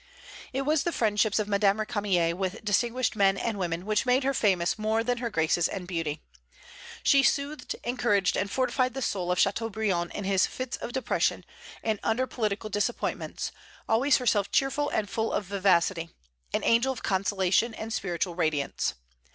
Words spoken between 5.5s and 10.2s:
and beauty. She soothed, encouraged, and fortified the soul of Châteaubriand